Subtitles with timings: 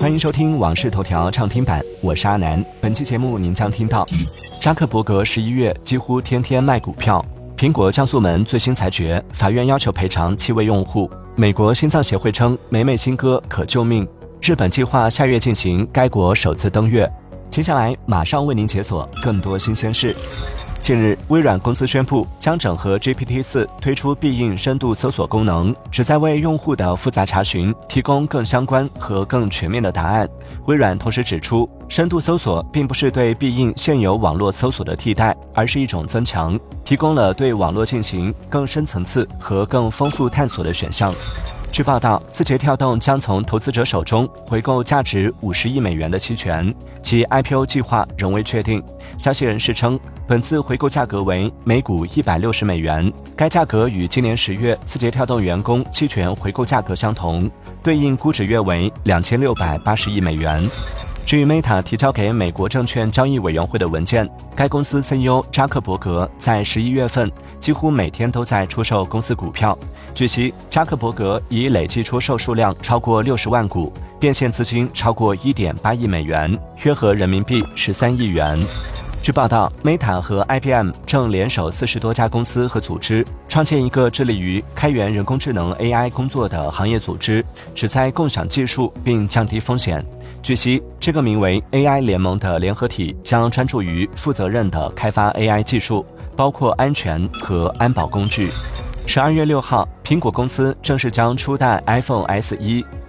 [0.00, 2.64] 欢迎收听《往事头条》畅听版，我是阿南。
[2.80, 4.06] 本期节目您将听到：
[4.58, 7.22] 扎克伯格十一月几乎天天卖股票；
[7.54, 14.06] 苹果降速门最新裁决，法院要求赔偿七位用户；美国心脏协会称梅梅新歌可救命；
[14.40, 17.06] 日本计划下月进行该国首次登月。
[17.50, 20.16] 接下来马上为您解锁更多新鲜事。
[20.80, 30.28] 近日，微软公司宣布将整合 GPT-4 推出必应深度搜索功能，旨在为用户的复杂查询提供更相关和更全面的答案。
[30.64, 41.14] 微软同时指出，深度搜索并不是对必应现有网络搜索的替代，而是一种增强，提供了对网络进行更深层次和更丰富探索的选项。
[41.72, 48.82] 据报道，字节跳动将从投资者手中回购价值五十亿美元的期权，其 IPO 计划仍未确定。
[49.16, 57.48] 消息人士称，本次回购价格为每股一百六十美元，该价格与今年十月字节跳动员工期权回购价格相同，
[57.84, 60.68] 对应估值约为两千六百八十亿美元。
[61.24, 69.78] 据 Meta 提交给美国证券交易委员会的文件，该公司 CEO 扎克伯格在十一月份几乎每天都在出售公司股票。
[70.12, 78.58] 据悉，扎克伯格已累计出售数量超过六十万股，变现资金超过一点八亿美元，约合人民币十三亿元。
[79.22, 90.02] 据报道，Meta 和 IBM 正联手四十多家公司和组织，创建一个致力于开源人工智能 AI 工作的行业组织，旨在共享技术并降低风险。
[90.42, 98.48] 据悉，这个名为 AI 联盟的联合体将专注于负责任的开发 AI 技术，包括安全和安保工具。
[99.06, 102.56] 十二月六号，苹果公司正式将初代 iPhone SE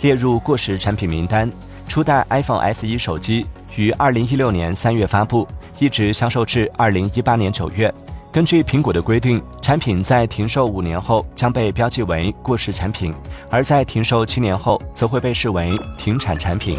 [0.00, 1.50] 列入过时产品名单。
[1.86, 5.46] 初代 iPhone SE 手机于二零一六年三月发布。
[5.78, 7.92] 一直销售至二零一八年九月。
[8.32, 13.14] 根据苹果的规定，产品在停售五年后将被标记为过时产品，
[13.48, 16.76] 而在停售七年后则会被视为停产产品。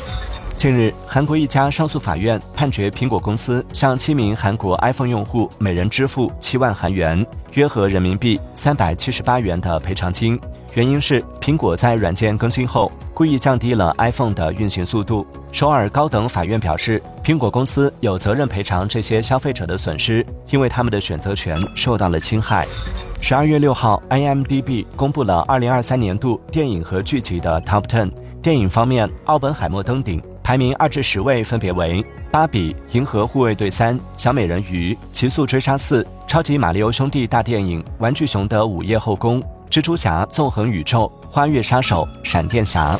[0.59, 7.25] 近日，韩国一家上诉法院判决苹果公司向七名韩国 iPhone 用户每人支付七万韩元
[7.55, 10.37] （约合人民币三百七十八元）的赔偿金。
[10.73, 15.25] 原因是苹果在软件更新后故意降低了 iPhone 的运行速度。
[15.53, 22.67] 首尔高等法院表示，苹果公司有责任赔偿这些消费者的损失，因为他们的选择权受到了侵害。
[23.21, 28.11] 十二月六号，IMDB 公布了二零二三年度电影和剧集的 Top Ten。
[28.41, 32.01] 电影方面，《奥本海默》登顶，排名二至十位分别为
[32.31, 39.39] 《芭比》《银河护卫队三》《小美人鱼》《极速追杀四》《超级马里奥兄弟大电影》《玩具熊的午夜后宫》。
[39.69, 42.97] 蜘蛛侠、纵横宇宙、花月杀手、闪电侠。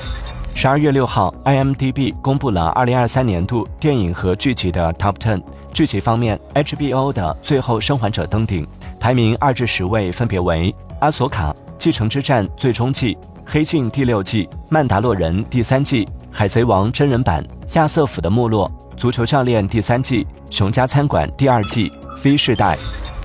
[0.53, 5.41] 十二月六号，IMDB 公布了二零二三年度电影和剧集的 Top Ten。
[5.73, 8.63] 剧集方面，HBO 的《最后生还者》登顶，
[8.99, 17.43] 排名二至十位分别为《阿索卡》《继承之战》最终季、《黑镜》第六季、《曼达洛人》第三季、《海贼王》真人版、
[17.75, 21.91] 《亚瑟府的没落》、《足球教练》第三季、《熊家餐馆》第二季、
[22.23, 22.77] V 世代。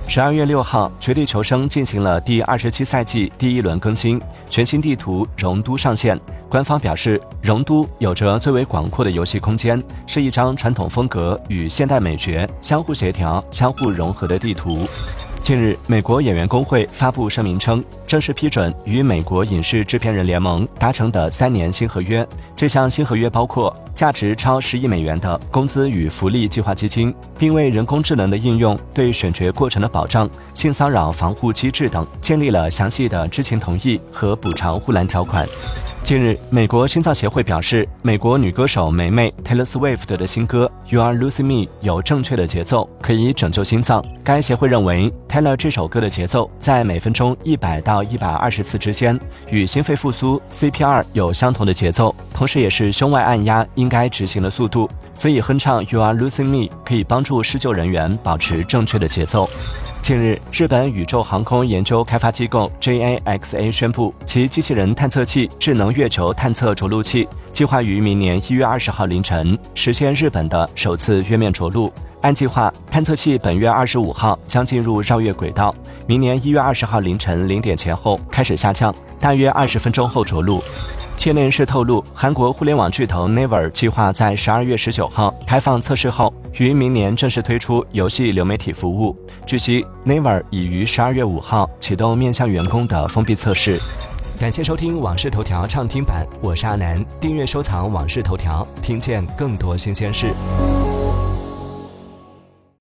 [0.07, 6.19] 十二月六号，《绝地求生》进行了第二十七赛季第一轮更新，全新地图荣都上线。
[6.47, 14.87] 官方表示，荣都有着最为广阔的游戏空间，是一张传统风格与现代美学相互协调、相互融合的地图。
[15.45, 22.27] 近日，美国演员工会发布声明称，正式批准与美国影视制片人联盟达成的三年新合约。
[22.55, 35.47] 这项新合约包括价值超十亿美元的工资与福利计划基金，并为人工智能的应用、对选角过程的保障、性骚扰防护机制等建立了详细的知情同意和补偿护栏条款。
[36.05, 44.05] 近日，美国心脏协会表示，美国女歌手梅梅 Taylor Swift 的新歌《You Are Losing Me》有正确的节奏，可以拯救心脏。
[44.23, 54.87] 该协会认为，Taylor 这首歌的节奏在每分钟一百到一百二十次之间，与心肺复苏 CPR 有相同的节奏，同时也是胸外按压应该执行的速度。
[55.15, 59.49] 所以，哼唱《You Are Losing Me》可以帮助施救人员保持正确的节奏。
[60.01, 71.91] 近日，日本宇宙航空研究开发机构 JAXA 宣布，其机器人探测器智能月球探测着陆器计划于明年一月二十号凌晨实现日本的首次月面着陆。
[72.21, 75.73] 按计划，探测器本月二十五号将进入绕月轨道，
[76.07, 80.61] 明年一月二十号凌晨零点前后开始下降，大约二十分钟后着陆。
[81.25, 89.17] 业内人士透露，韩国互联网巨头 Naver 计划在十二月十九号开放测试后，于明年正式推出游戏流媒体服务。
[89.43, 93.79] 据悉，Naver 已于十二月五号启动面向员工的封闭测试。
[94.39, 97.03] 感谢收听《往事头条》畅听版，我是阿南。
[97.19, 100.31] 订阅收藏《往事头条》，听见更多新鲜事。